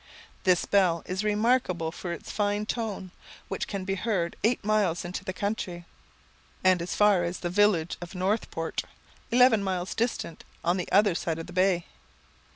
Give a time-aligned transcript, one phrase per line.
[0.45, 3.11] This bell is remarkable for its fine tone,
[3.49, 5.85] which can be heard eight miles into the country,
[6.63, 8.81] and as far as the village of Northport,
[9.29, 11.85] eleven miles distant, on the other side of the bay.